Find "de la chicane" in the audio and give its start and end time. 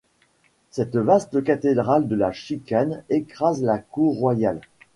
2.07-3.03